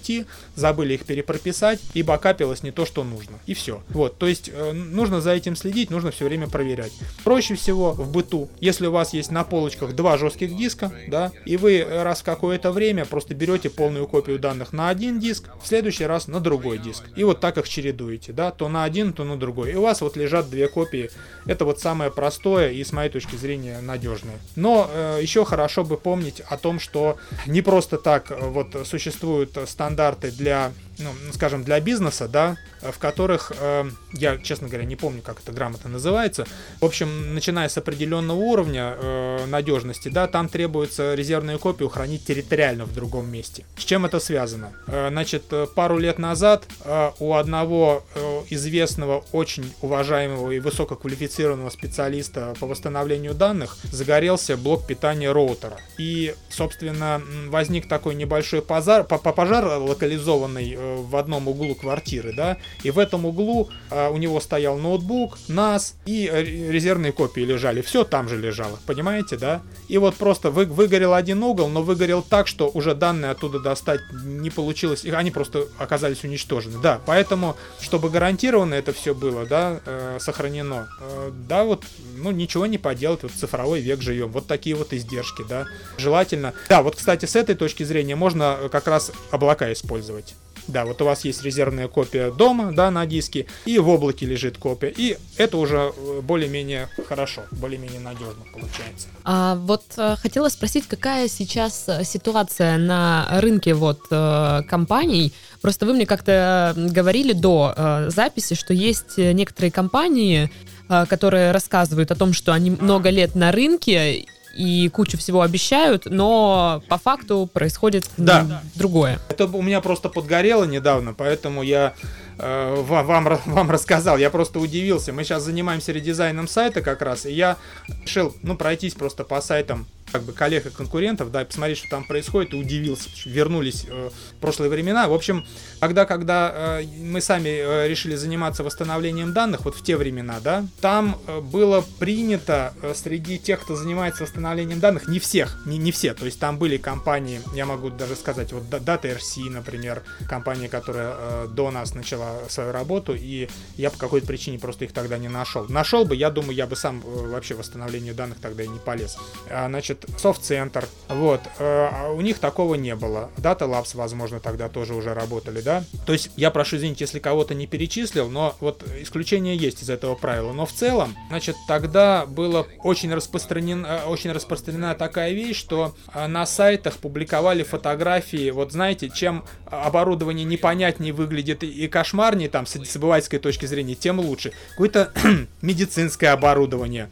[0.56, 3.40] забыли их перепрописать, и бакапилось не то, что нужно.
[3.46, 3.82] И все.
[3.90, 6.94] Вот, то есть нужно за этим следить, нужно все время проверять.
[7.24, 11.58] Проще всего в быту, если у вас есть на полочках два жестких диска, да, и
[11.58, 16.06] вы раз в какое-то время просто берете полную копию данных на один диск, в следующий
[16.06, 17.04] раз на другой диск.
[17.16, 19.72] И вот так их чередуете, да, то на один, то на другой.
[19.72, 21.10] И у вас вот лежат две копии.
[21.46, 24.40] Это вот самое простое и с моей точки зрения надежное.
[24.56, 29.58] Но э, еще хорошо бы помнить о том, что не просто так э, вот существуют
[29.68, 29.85] стандарты
[30.32, 35.40] для ну, скажем, для бизнеса, да, в которых, э, я, честно говоря, не помню, как
[35.42, 36.46] это грамотно называется,
[36.80, 42.86] в общем, начиная с определенного уровня э, надежности, да, там требуется резервную копию хранить территориально
[42.86, 43.66] в другом месте.
[43.78, 44.74] С чем это связано?
[44.88, 45.44] Э, значит,
[45.76, 53.34] пару лет назад э, у одного э, известного, очень уважаемого и высококвалифицированного специалиста по восстановлению
[53.34, 55.80] данных загорелся блок питания роутера.
[55.98, 62.92] И, собственно, возник такой небольшой пожар, пожар локализованный э, в одном углу квартиры, да, и
[62.92, 66.30] в этом углу а, у него стоял ноутбук, NAS и
[66.70, 69.62] резервные копии лежали, все там же лежало, понимаете, да?
[69.88, 74.02] И вот просто вы, выгорел один угол, но выгорел так, что уже данные оттуда достать
[74.24, 79.80] не получилось, и они просто оказались уничтожены, да, поэтому, чтобы гарантированно это все было, да,
[79.86, 81.84] э, сохранено, э, да, вот,
[82.18, 85.66] ну, ничего не поделать, вот цифровой век живем, вот такие вот издержки, да,
[85.98, 90.36] желательно, да, вот, кстати, с этой точки зрения можно как раз облака использовать.
[90.68, 94.58] Да, вот у вас есть резервная копия дома, да, на диске, и в облаке лежит
[94.58, 94.94] копия.
[94.96, 99.08] И это уже э, более-менее хорошо, более-менее надежно получается.
[99.24, 105.34] А вот э, хотела спросить, какая сейчас э, ситуация на рынке вот компаний?
[105.62, 110.52] Просто вы мне как-то говорили до записи, что есть некоторые компании,
[110.88, 114.26] которые рассказывают о том, что они много лет на рынке,
[114.56, 118.62] и кучу всего обещают, но по факту происходит да.
[118.76, 119.20] другое.
[119.30, 121.94] Это у меня просто подгорело недавно, поэтому я
[122.38, 124.18] э, вам, вам рассказал.
[124.18, 125.12] Я просто удивился.
[125.12, 127.58] Мы сейчас занимаемся редизайном сайта как раз, и я
[128.04, 131.90] решил, ну, пройтись просто по сайтам как бы коллег и конкурентов, да, и посмотреть, что
[131.90, 135.10] там происходит, и удивился, вернулись э, прошлые времена.
[135.10, 135.46] В общем,
[135.82, 140.66] когда, когда э, мы сами э, решили заниматься восстановлением данных, вот в те времена, да,
[140.80, 145.92] там э, было принято э, среди тех, кто занимается восстановлением данных, не всех, не, не
[145.92, 150.70] все, то есть там были компании, я могу даже сказать, вот Data RC, например, компания,
[150.70, 155.18] которая э, до нас начала свою работу, и я по какой-то причине просто их тогда
[155.18, 155.66] не нашел.
[155.68, 159.18] Нашел бы, я думаю, я бы сам э, вообще восстановлению данных тогда и не полез.
[159.50, 160.88] А, значит, софт-центр.
[161.08, 161.42] Вот.
[161.60, 163.30] Э, а у них такого не было.
[163.38, 165.84] Data Labs, возможно, тогда тоже уже работали, да?
[166.06, 170.16] То есть, я прошу извинить, если кого-то не перечислил, но вот исключение есть из этого
[170.16, 170.52] правила.
[170.54, 176.28] Но в целом, значит, тогда было очень распространена, э, очень распространена такая вещь, что э,
[176.28, 183.40] на сайтах публиковали фотографии, вот знаете, чем оборудование непонятнее выглядит и кошмарнее, там, с обывательской
[183.40, 184.52] точки зрения, тем лучше.
[184.72, 185.12] Какое-то
[185.62, 187.10] медицинское оборудование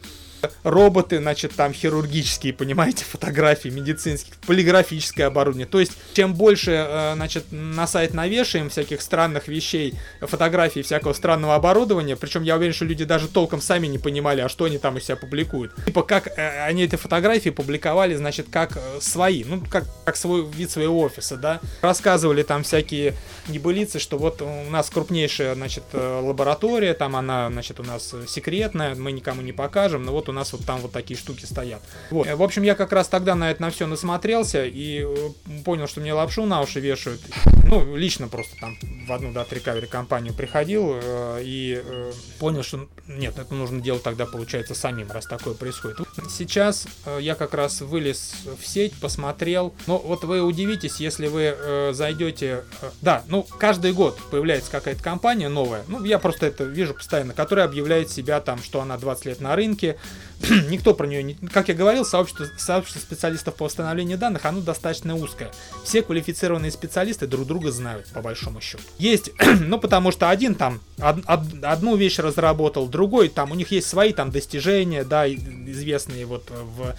[0.62, 5.66] роботы, значит, там хирургические, понимаете, фотографии, медицинские, полиграфическое оборудование.
[5.66, 11.54] То есть, чем больше, э, значит, на сайт навешаем всяких странных вещей, фотографий всякого странного
[11.54, 14.98] оборудования, причем я уверен, что люди даже толком сами не понимали, а что они там
[14.98, 15.72] из себя публикуют.
[15.84, 20.46] Типа, как э, они эти фотографии публиковали, значит, как э, свои, ну, как, как свой
[20.46, 21.60] вид своего офиса, да.
[21.82, 23.14] Рассказывали там всякие
[23.48, 29.12] небылицы, что вот у нас крупнейшая, значит, лаборатория, там она, значит, у нас секретная, мы
[29.12, 31.82] никому не покажем, но вот у нас вот там вот такие штуки стоят.
[32.10, 32.26] Вот.
[32.26, 35.30] В общем, я как раз тогда на это на все насмотрелся и э,
[35.64, 37.20] понял, что мне лапшу на уши вешают.
[37.64, 42.86] Ну, лично просто там в одну Data Recovery компанию приходил э, и э, понял, что
[43.06, 45.98] нет, это нужно делать тогда, получается, самим, раз такое происходит.
[46.30, 49.74] Сейчас э, я как раз вылез в сеть, посмотрел.
[49.86, 52.64] Ну, вот вы удивитесь, если вы э, зайдете...
[52.80, 55.84] Э, да, ну, каждый год появляется какая-то компания новая.
[55.88, 59.54] Ну, я просто это вижу постоянно, которая объявляет себя там, что она 20 лет на
[59.54, 59.98] рынке.
[60.68, 61.34] Никто про нее не...
[61.34, 65.50] Как я говорил, сообщество, сообщество специалистов по восстановлению данных, оно достаточно узкое.
[65.84, 68.82] Все квалифицированные специалисты друг друга знают, по большому счету.
[68.98, 73.70] Есть, ну, потому что один там од, од, одну вещь разработал, другой там, у них
[73.70, 76.94] есть свои там достижения, да, известные вот в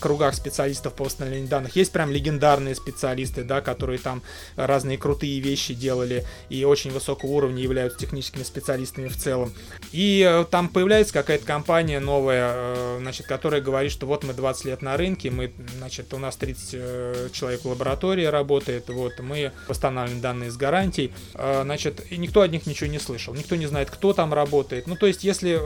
[0.00, 1.76] кругах специалистов по восстановлению данных.
[1.76, 4.22] Есть прям легендарные специалисты, да, которые там
[4.56, 9.52] разные крутые вещи делали и очень высокого уровня являются техническими специалистами в целом.
[9.92, 14.64] И э, там появляется какая-то компания новая, э, значит, которая говорит, что вот мы 20
[14.66, 19.52] лет на рынке, мы, значит, у нас 30 э, человек в лаборатории работает, вот, мы
[19.68, 23.90] восстанавливаем данные с гарантией, значит, и никто от них ничего не слышал, никто не знает,
[23.90, 24.86] кто там работает.
[24.86, 25.60] Ну, то есть, если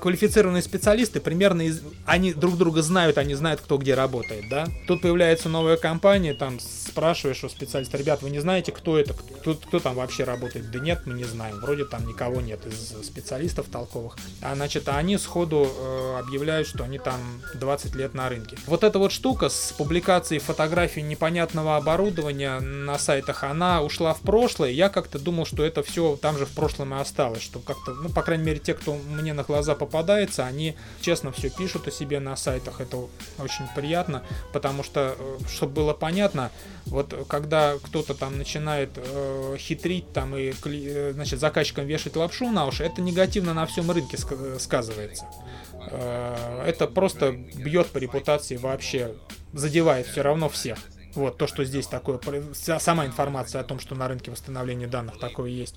[0.00, 4.68] квалифицированные специалисты примерно, из, они друг друга знают, они знают, кто где работает, да.
[4.86, 9.54] Тут появляется новая компания, там спрашиваешь у специалиста, ребят, вы не знаете, кто это, кто,
[9.54, 10.70] кто там вообще работает?
[10.70, 14.16] Да нет, мы не знаем, вроде там никого нет из специалистов толковых.
[14.42, 17.20] А значит, они сходу э, объявляют, что они там
[17.54, 18.56] 20 лет на рынке.
[18.66, 24.70] Вот эта вот штука с публикацией фотографий непонятного оборудования на сайтах, она ушла в прошлое.
[24.70, 28.08] Я как-то думал, что это все там же в прошлом и осталось, что как-то, ну,
[28.08, 32.20] по крайней мере, те, кто мне на глаза попадается, они честно все пишут о себе
[32.20, 32.80] на сайтах.
[32.80, 33.07] Это
[33.38, 36.50] очень приятно, потому что, э, чтобы было понятно,
[36.86, 42.66] вот когда кто-то там начинает э, хитрить там и, э, значит, заказчикам вешать лапшу на
[42.66, 44.16] уши, это негативно на всем рынке
[44.58, 45.26] сказывается.
[45.90, 49.14] Э, это просто бьет по репутации вообще,
[49.52, 50.78] задевает все равно всех.
[51.14, 52.20] Вот то, что здесь такое,
[52.54, 55.74] сама информация о том, что на рынке восстановления данных такое есть.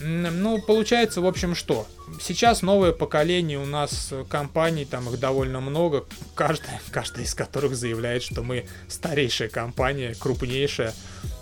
[0.00, 1.86] Ну, получается, в общем, что?
[2.20, 6.04] Сейчас новое поколение у нас компаний, там их довольно много,
[6.34, 10.94] каждая, каждая из которых заявляет, что мы старейшая компания, крупнейшая.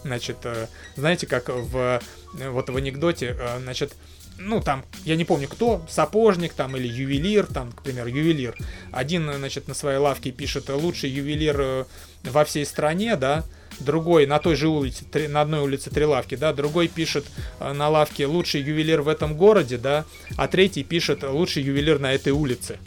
[0.02, 0.66] Значит, э,
[0.96, 2.00] знаете, как в,
[2.32, 3.94] вот в анекдоте, э, значит,
[4.40, 8.56] ну, там, я не помню кто, сапожник там или ювелир, там, к примеру, ювелир.
[8.90, 11.84] Один, значит, на своей лавке пишет лучший ювелир э,
[12.24, 13.44] во всей стране, да,
[13.78, 17.26] другой на той же улице, три, на одной улице три лавки, да, другой пишет
[17.60, 20.04] э, на лавке лучший ювелир в этом городе, да,
[20.36, 22.78] а третий пишет лучший ювелир на этой улице.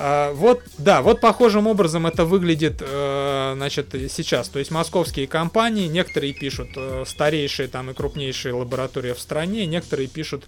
[0.00, 4.48] А, вот, да, вот похожим образом это выглядит, э, значит, сейчас.
[4.48, 10.06] То есть московские компании, некоторые пишут э, старейшие там и крупнейшие лаборатории в стране, некоторые
[10.06, 10.44] пишут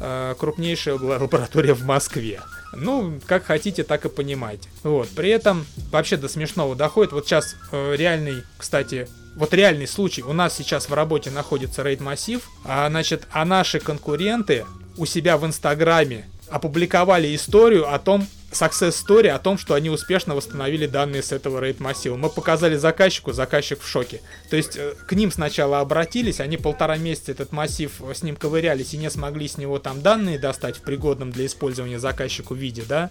[0.00, 2.40] э, крупнейшая лаборатория в Москве.
[2.74, 4.68] Ну, как хотите, так и понимаете.
[4.82, 7.12] Вот, при этом вообще до смешного доходит.
[7.12, 10.22] Вот сейчас реальный, кстати, вот реальный случай.
[10.22, 15.38] У нас сейчас в работе находится рейд массив, а, значит, а наши конкуренты у себя
[15.38, 21.22] в Инстаграме опубликовали историю о том, success story о том, что они успешно восстановили данные
[21.22, 22.16] с этого рейд массива.
[22.16, 24.20] Мы показали заказчику, заказчик в шоке.
[24.48, 28.36] То есть э, к ним сначала обратились, они полтора месяца этот массив э, с ним
[28.36, 32.84] ковырялись и не смогли с него там данные достать в пригодном для использования заказчику виде,
[32.88, 33.10] да.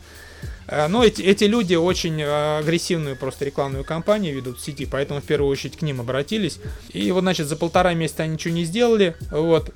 [0.67, 5.26] Э, но эти, эти люди очень агрессивную просто рекламную кампанию ведут в сети, поэтому в
[5.26, 6.60] первую очередь к ним обратились.
[6.93, 9.15] И вот, значит, за полтора месяца они ничего не сделали.
[9.32, 9.71] Вот,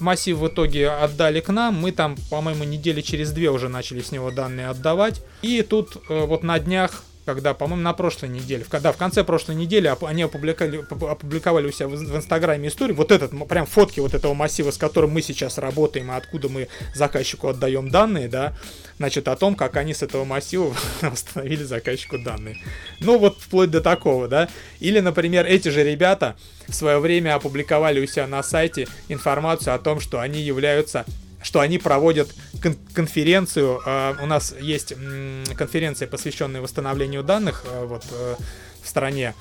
[0.00, 1.74] массив в итоге отдали к нам.
[1.74, 4.93] Мы там, по-моему, недели через две уже начали с него данные отдавать.
[5.42, 9.92] И тут вот на днях когда, по-моему, на прошлой неделе, когда в конце прошлой недели
[10.04, 14.70] они опубликовали, опубликовали у себя в Инстаграме историю, вот этот, прям фотки вот этого массива,
[14.70, 18.54] с которым мы сейчас работаем, и откуда мы заказчику отдаем данные, да,
[18.98, 22.58] значит, о том, как они с этого массива восстановили заказчику данные.
[23.00, 24.48] Ну, вот вплоть до такого, да.
[24.80, 26.36] Или, например, эти же ребята
[26.68, 31.04] в свое время опубликовали у себя на сайте информацию о том, что они являются
[31.44, 33.80] что они проводят кон- конференцию.
[33.86, 38.34] Э, у нас есть м- конференция, посвященная восстановлению данных э, вот, э,
[38.82, 39.34] в стране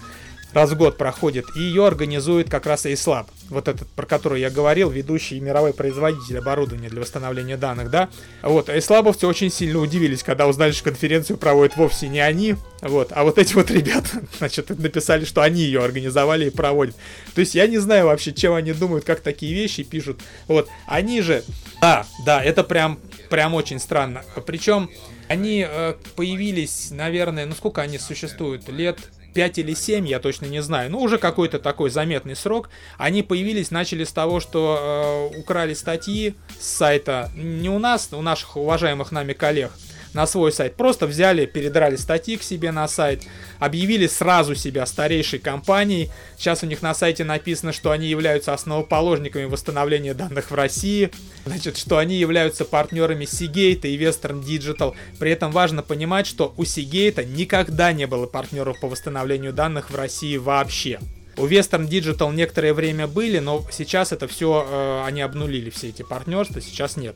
[0.53, 4.51] раз в год проходит, и ее организует как раз ASLab, вот этот, про который я
[4.51, 8.09] говорил, ведущий мировой производитель оборудования для восстановления данных, да.
[8.43, 13.23] Вот, ASLabовцы очень сильно удивились, когда узнали, что конференцию проводят вовсе не они, вот, а
[13.23, 16.95] вот эти вот ребята, значит, написали, что они ее организовали и проводят.
[17.33, 20.19] То есть я не знаю вообще, чем они думают, как такие вещи пишут.
[20.47, 21.43] Вот, они же,
[21.83, 22.97] да, да, это прям,
[23.29, 24.23] прям очень странно.
[24.45, 24.89] Причем
[25.27, 28.99] они э, появились, наверное, ну сколько они существуют, лет
[29.33, 33.69] 5 или 7, я точно не знаю, ну уже какой-то такой заметный срок, они появились,
[33.69, 39.11] начали с того, что э, украли статьи с сайта, не у нас, у наших уважаемых
[39.11, 39.71] нами коллег,
[40.13, 40.75] на свой сайт.
[40.75, 43.23] Просто взяли, передрали статьи к себе на сайт,
[43.59, 46.09] объявили сразу себя старейшей компанией.
[46.37, 51.11] Сейчас у них на сайте написано, что они являются основоположниками восстановления данных в России,
[51.45, 54.93] значит, что они являются партнерами Seagate и Western Digital.
[55.19, 59.95] При этом важно понимать, что у Seagate никогда не было партнеров по восстановлению данных в
[59.95, 60.99] России вообще.
[61.35, 66.03] У Western Digital некоторое время были, но сейчас это все, э, они обнулили все эти
[66.03, 67.15] партнерства, сейчас нет.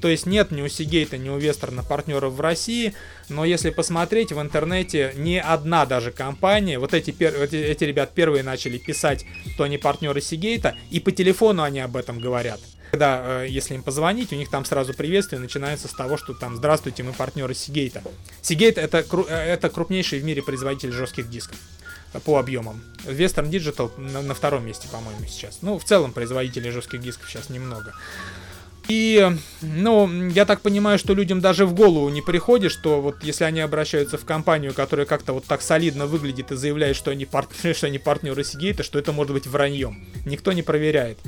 [0.00, 2.94] То есть нет ни у Seagate, ни у Вестерна партнеров в России,
[3.28, 8.42] но если посмотреть в интернете, ни одна даже компания, вот эти, эти, эти ребят первые
[8.42, 9.24] начали писать,
[9.54, 12.60] что они партнеры Seagate, и по телефону они об этом говорят.
[12.90, 16.56] Когда, э, если им позвонить, у них там сразу приветствие начинается с того, что там
[16.56, 18.02] «Здравствуйте, мы партнеры Seagate».
[18.42, 21.58] Seagate это, э, это крупнейший в мире производитель жестких дисков
[22.24, 22.82] по объемам.
[23.04, 25.58] Western Digital на, на втором месте, по-моему, сейчас.
[25.60, 27.94] Ну, в целом, производителей жестких дисков сейчас немного.
[28.88, 29.30] И,
[29.60, 33.60] ну, я так понимаю, что людям даже в голову не приходит, что вот если они
[33.60, 37.86] обращаются в компанию, которая как-то вот так солидно выглядит и заявляет, что они, партнеры, что
[37.86, 40.06] они партнеры Сигейта, что это может быть враньем.
[40.24, 41.18] Никто не проверяет.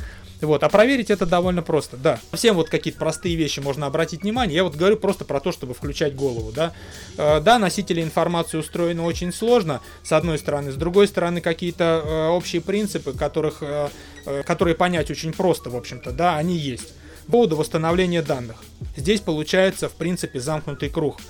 [0.41, 2.19] Вот, а проверить это довольно просто, да.
[2.33, 4.57] Всем вот какие-то простые вещи можно обратить внимание.
[4.57, 6.73] Я вот говорю просто про то, чтобы включать голову, да.
[7.19, 10.73] Э, да, носители информации устроены очень сложно, с одной стороны.
[10.73, 13.91] С другой стороны, какие-то э, общие принципы, которых, э,
[14.25, 16.95] э, которые понять очень просто, в общем-то, да, они есть.
[17.27, 18.57] По поводу восстановления данных.
[18.97, 21.21] Здесь получается, в принципе, замкнутый круг.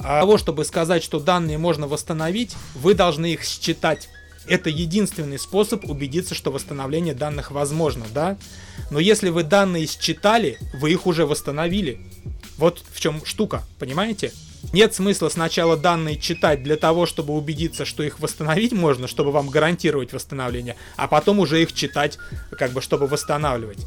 [0.00, 4.08] А того, чтобы сказать, что данные можно восстановить, вы должны их считать.
[4.46, 8.38] Это единственный способ убедиться, что восстановление данных возможно, да?
[8.90, 12.00] Но если вы данные считали, вы их уже восстановили.
[12.56, 14.32] Вот в чем штука, понимаете?
[14.72, 19.50] Нет смысла сначала данные читать для того, чтобы убедиться, что их восстановить можно, чтобы вам
[19.50, 22.18] гарантировать восстановление, а потом уже их читать,
[22.58, 23.78] как бы, чтобы восстанавливать.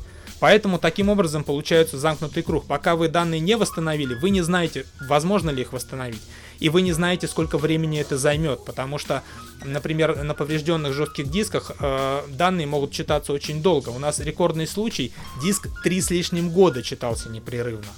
[0.41, 2.65] Поэтому таким образом получается замкнутый круг.
[2.65, 6.21] Пока вы данные не восстановили, вы не знаете, возможно ли их восстановить.
[6.59, 8.65] И вы не знаете, сколько времени это займет.
[8.65, 9.21] Потому что,
[9.63, 13.89] например, на поврежденных жестких дисках э, данные могут читаться очень долго.
[13.89, 15.13] У нас рекордный случай,
[15.43, 17.91] диск три с лишним года читался непрерывно.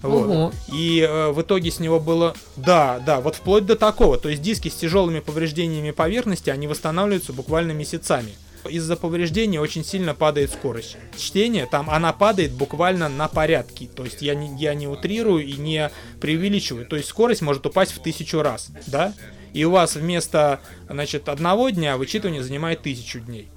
[0.00, 0.26] Вот.
[0.26, 0.52] Угу.
[0.72, 2.34] И э, в итоге с него было...
[2.56, 4.16] Да, да, вот вплоть до такого.
[4.16, 8.32] То есть диски с тяжелыми повреждениями поверхности, они восстанавливаются буквально месяцами
[8.68, 11.66] из-за повреждения очень сильно падает скорость чтения.
[11.66, 13.88] Там она падает буквально на порядки.
[13.94, 15.90] То есть я не, я не утрирую и не
[16.20, 16.86] преувеличиваю.
[16.86, 19.14] То есть скорость может упасть в тысячу раз, да?
[19.52, 23.48] И у вас вместо, значит, одного дня вычитывание занимает тысячу дней.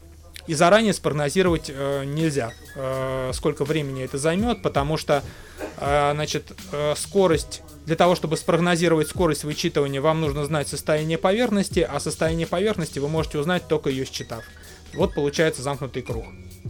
[0.46, 5.24] И заранее спрогнозировать э, нельзя, э, сколько времени это займет, потому что,
[5.78, 11.80] э, значит, э, скорость для того, чтобы спрогнозировать скорость вычитывания, вам нужно знать состояние поверхности,
[11.80, 14.44] а состояние поверхности вы можете узнать только ее считав.
[14.94, 16.26] Вот получается замкнутый круг.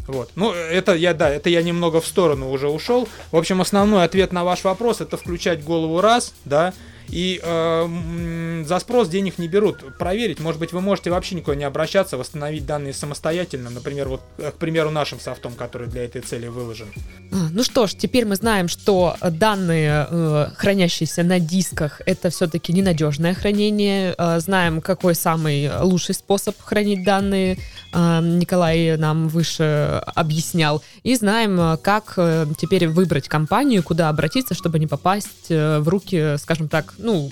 [0.07, 0.32] Вот.
[0.36, 3.07] Ну, это я, да, это я немного в сторону уже ушел.
[3.32, 6.74] В общем, основной ответ на ваш вопрос это включать голову раз, да,
[7.09, 9.97] и э, за спрос денег не берут.
[9.97, 14.51] Проверить, может быть, вы можете вообще никуда не обращаться, восстановить данные самостоятельно, например, вот, э,
[14.51, 16.88] к примеру, нашим софтом, который для этой цели выложен.
[17.32, 22.74] А, ну что ж, теперь мы знаем, что данные, э, хранящиеся на дисках, это все-таки
[22.74, 24.15] ненадежное хранение.
[24.17, 27.57] Э, знаем, какой самый лучший способ хранить данные.
[27.93, 30.83] Э, Николай нам выше объяснял.
[31.03, 35.87] И знаем, э, как э, теперь выбрать компанию, куда обратиться, чтобы не попасть э, в
[35.87, 37.31] руки, скажем так, ну,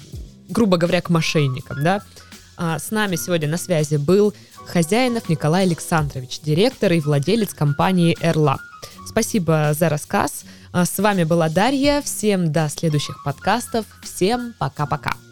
[0.50, 2.02] грубо говоря, к мошенникам, да.
[2.58, 4.34] А с нами сегодня на связи был
[4.68, 8.60] Хозяинов Николай Александрович, директор и владелец компании AirLab.
[9.08, 10.44] Спасибо за рассказ.
[10.72, 12.02] А с вами была Дарья.
[12.02, 13.86] Всем до следующих подкастов.
[14.04, 15.31] Всем пока-пока.